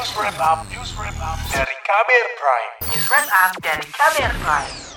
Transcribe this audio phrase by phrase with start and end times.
[0.00, 2.72] News Wrap Up, News Wrap Up dari Kamer Prime.
[2.88, 4.89] News Wrap Up dari Kamer Prime.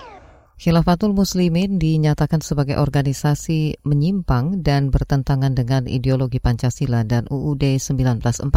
[0.63, 8.47] Khilafatul Muslimin dinyatakan sebagai organisasi menyimpang dan bertentangan dengan ideologi Pancasila dan UUD 1945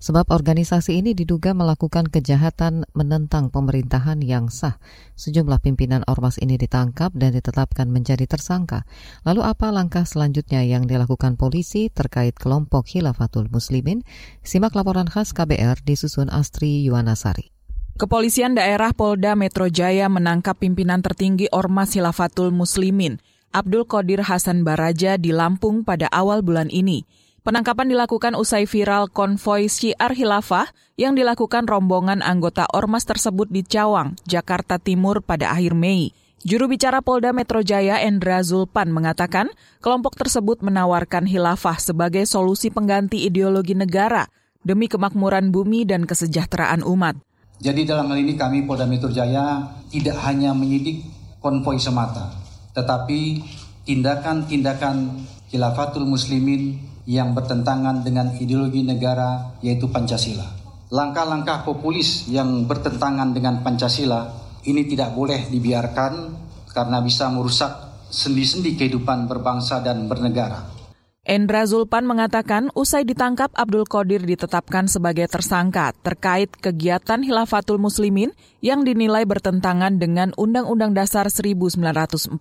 [0.00, 4.80] sebab organisasi ini diduga melakukan kejahatan menentang pemerintahan yang sah.
[5.20, 8.88] Sejumlah pimpinan ormas ini ditangkap dan ditetapkan menjadi tersangka.
[9.28, 14.00] Lalu apa langkah selanjutnya yang dilakukan polisi terkait kelompok Khilafatul Muslimin?
[14.40, 17.57] Simak laporan khas KBR disusun Astri Yuwanasari.
[17.98, 23.18] Kepolisian daerah Polda Metro Jaya menangkap pimpinan tertinggi Ormas Hilafatul Muslimin,
[23.50, 27.02] Abdul Qadir Hasan Baraja di Lampung pada awal bulan ini.
[27.42, 34.14] Penangkapan dilakukan usai viral konvoi Syiar Hilafah yang dilakukan rombongan anggota Ormas tersebut di Cawang,
[34.30, 36.14] Jakarta Timur pada akhir Mei.
[36.46, 39.50] Juru bicara Polda Metro Jaya Endra Zulpan mengatakan
[39.82, 44.30] kelompok tersebut menawarkan hilafah sebagai solusi pengganti ideologi negara
[44.62, 47.18] demi kemakmuran bumi dan kesejahteraan umat.
[47.58, 51.02] Jadi dalam hal ini kami Polda Metro Jaya tidak hanya menyidik
[51.42, 52.30] konvoi semata,
[52.70, 53.42] tetapi
[53.82, 60.46] tindakan-tindakan khilafatul muslimin yang bertentangan dengan ideologi negara yaitu Pancasila.
[60.94, 64.30] Langkah-langkah populis yang bertentangan dengan Pancasila
[64.62, 66.12] ini tidak boleh dibiarkan
[66.70, 67.74] karena bisa merusak
[68.06, 70.77] sendi-sendi kehidupan berbangsa dan bernegara.
[71.28, 78.32] Endra Zulpan mengatakan usai ditangkap Abdul Qadir ditetapkan sebagai tersangka terkait kegiatan Hilafatul Muslimin
[78.64, 82.32] yang dinilai bertentangan dengan Undang-Undang Dasar 1945.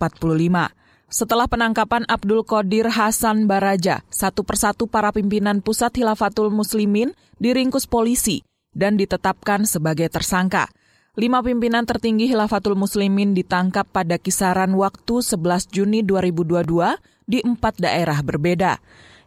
[1.12, 7.12] Setelah penangkapan Abdul Qadir Hasan Baraja, satu persatu para pimpinan pusat Hilafatul Muslimin
[7.44, 10.72] diringkus polisi dan ditetapkan sebagai tersangka.
[11.20, 18.24] Lima pimpinan tertinggi Hilafatul Muslimin ditangkap pada kisaran waktu 11 Juni 2022 di empat daerah
[18.24, 18.80] berbeda,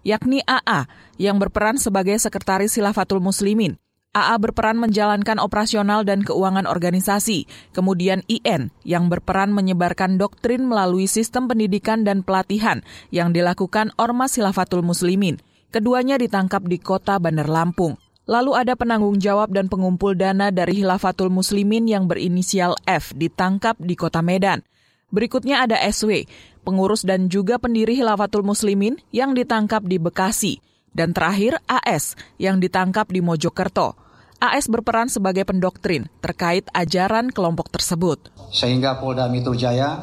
[0.03, 0.89] yakni AA
[1.21, 3.77] yang berperan sebagai Sekretaris Hilafatul Muslimin,
[4.11, 11.47] AA berperan menjalankan operasional dan keuangan organisasi, kemudian IN yang berperan menyebarkan doktrin melalui sistem
[11.47, 12.83] pendidikan dan pelatihan
[13.15, 15.39] yang dilakukan Ormas Hilafatul Muslimin.
[15.71, 17.95] Keduanya ditangkap di kota Bandar Lampung.
[18.27, 23.95] Lalu ada penanggung jawab dan pengumpul dana dari Hilafatul Muslimin yang berinisial F ditangkap di
[23.95, 24.67] kota Medan.
[25.11, 26.31] Berikutnya ada SW,
[26.63, 30.63] pengurus dan juga pendiri Hilafatul Muslimin yang ditangkap di Bekasi.
[30.91, 33.95] Dan terakhir AS yang ditangkap di Mojokerto.
[34.41, 38.33] AS berperan sebagai pendoktrin terkait ajaran kelompok tersebut.
[38.51, 40.01] Sehingga Polda Metro Jaya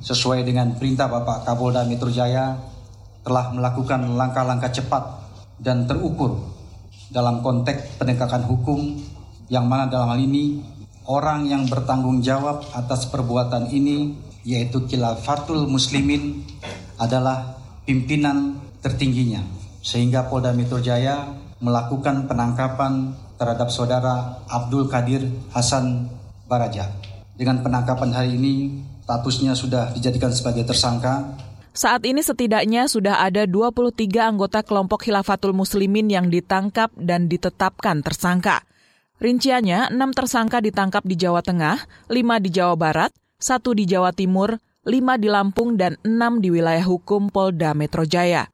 [0.00, 2.56] sesuai dengan perintah Bapak Kapolda Metro Jaya
[3.24, 5.04] telah melakukan langkah-langkah cepat
[5.60, 6.44] dan terukur
[7.08, 9.00] dalam konteks penegakan hukum
[9.48, 10.60] yang mana dalam hal ini
[11.08, 16.44] orang yang bertanggung jawab atas perbuatan ini yaitu Khilafatul Muslimin
[17.00, 19.40] adalah pimpinan tertingginya
[19.80, 21.32] sehingga Polda Metro Jaya
[21.64, 26.12] melakukan penangkapan terhadap saudara Abdul Kadir Hasan
[26.44, 26.92] Baraja.
[27.34, 31.34] Dengan penangkapan hari ini statusnya sudah dijadikan sebagai tersangka
[31.74, 38.62] saat ini setidaknya sudah ada 23 anggota kelompok Khilafatul Muslimin yang ditangkap dan ditetapkan tersangka.
[39.18, 43.10] Rinciannya, 6 tersangka ditangkap di Jawa Tengah, 5 di Jawa Barat,
[43.44, 44.56] 1 di Jawa Timur,
[44.88, 48.48] 5 di Lampung, dan 6 di wilayah hukum Polda Metro Jaya.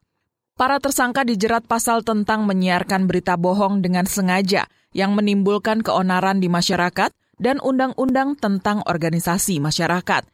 [0.59, 7.15] Para tersangka dijerat pasal tentang menyiarkan berita bohong dengan sengaja yang menimbulkan keonaran di masyarakat
[7.39, 10.27] dan undang-undang tentang organisasi masyarakat–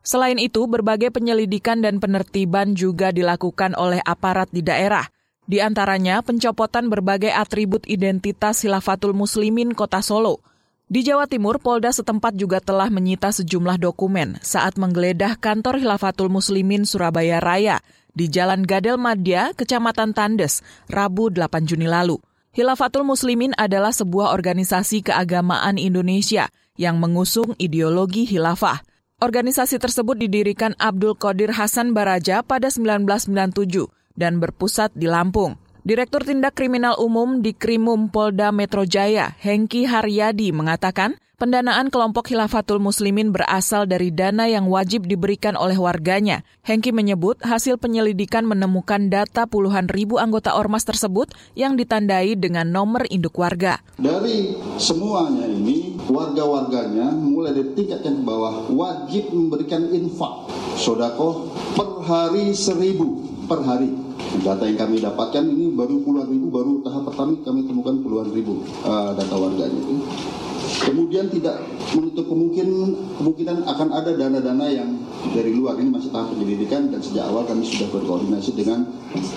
[0.00, 5.04] Selain itu, berbagai penyelidikan dan penertiban juga dilakukan oleh aparat di daerah.
[5.44, 10.40] Di antaranya pencopotan berbagai atribut identitas Hilafatul Muslimin Kota Solo.
[10.90, 16.82] Di Jawa Timur, Polda setempat juga telah menyita sejumlah dokumen saat menggeledah kantor Hilafatul Muslimin
[16.82, 17.78] Surabaya Raya
[18.10, 22.18] di Jalan Gadel Madya, Kecamatan Tandes, Rabu 8 Juni lalu.
[22.50, 28.82] Hilafatul Muslimin adalah sebuah organisasi keagamaan Indonesia yang mengusung ideologi hilafah.
[29.22, 33.86] Organisasi tersebut didirikan Abdul Qadir Hasan Baraja pada 1997
[34.18, 35.54] dan berpusat di Lampung.
[35.80, 42.84] Direktur Tindak Kriminal Umum di Krimum Polda Metro Jaya, Hengki Haryadi mengatakan, pendanaan kelompok Khilafatul
[42.84, 46.44] Muslimin berasal dari dana yang wajib diberikan oleh warganya.
[46.68, 53.08] Hengki menyebut hasil penyelidikan menemukan data puluhan ribu anggota ormas tersebut yang ditandai dengan nomor
[53.08, 53.80] induk warga.
[53.96, 60.44] Dari semuanya ini, warga-warganya mulai dari tingkat yang bawah wajib memberikan infak
[60.76, 64.09] sodako per hari seribu per hari.
[64.30, 68.62] Data yang kami dapatkan ini baru puluhan ribu, baru tahap pertama kami temukan puluhan ribu
[68.86, 69.82] uh, data warganya.
[70.86, 71.58] Kemudian tidak
[71.98, 75.02] menutup kemungkinan kemungkinan akan ada dana-dana yang
[75.34, 78.86] dari luar ini masih tahap penyelidikan dan sejak awal kami sudah berkoordinasi dengan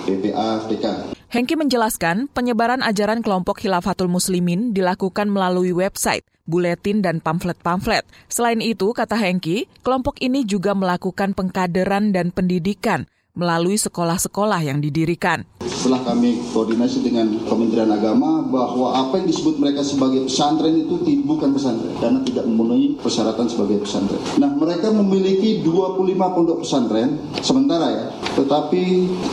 [0.06, 0.86] PPA PK.
[1.34, 8.06] Hengki menjelaskan penyebaran ajaran kelompok Khilafatul Muslimin dilakukan melalui website, buletin, dan pamflet-pamflet.
[8.30, 15.42] Selain itu, kata Hengki, kelompok ini juga melakukan pengkaderan dan pendidikan melalui sekolah-sekolah yang didirikan.
[15.66, 20.96] Setelah kami koordinasi dengan Kementerian Agama bahwa apa yang disebut mereka sebagai pesantren itu
[21.26, 24.22] bukan pesantren karena tidak memenuhi persyaratan sebagai pesantren.
[24.38, 28.06] Nah, mereka memiliki 25 pondok pesantren sementara ya,
[28.38, 28.82] tetapi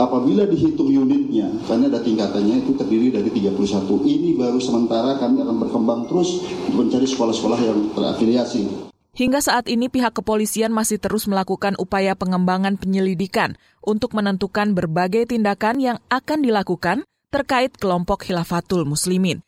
[0.02, 3.86] apabila dihitung unitnya karena ada tingkatannya itu terdiri dari 31.
[4.02, 6.42] Ini baru sementara kami akan berkembang terus
[6.74, 8.91] mencari sekolah-sekolah yang terafiliasi.
[9.22, 13.54] Hingga saat ini pihak kepolisian masih terus melakukan upaya pengembangan penyelidikan
[13.86, 19.46] untuk menentukan berbagai tindakan yang akan dilakukan terkait kelompok Khilafatul Muslimin.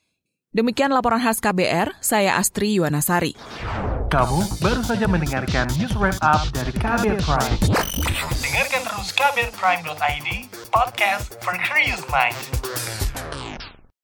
[0.54, 3.34] Demikian laporan khas KBR, saya Astri Yuwanasari.
[4.14, 7.58] Kamu baru saja mendengarkan news wrap up dari KBR Prime.
[8.46, 10.30] Dengarkan terus kbrprime.id,
[10.70, 12.63] podcast for curious mind.